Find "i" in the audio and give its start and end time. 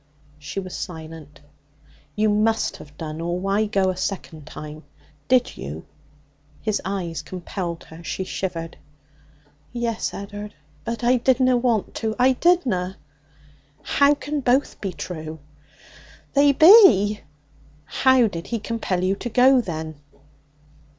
11.03-11.17, 12.17-12.31